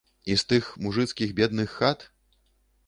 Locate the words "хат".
1.81-2.09